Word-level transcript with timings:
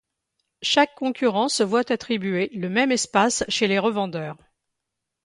Chaque 0.63 0.95
concurrent 0.95 1.47
se 1.47 1.61
voit 1.61 1.91
attribuer 1.91 2.49
le 2.55 2.69
même 2.69 2.91
espace 2.91 3.43
chez 3.49 3.67
les 3.67 3.77
revendeurs. 3.77 4.35